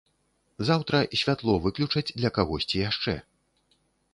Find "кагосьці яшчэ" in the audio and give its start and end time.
2.39-3.15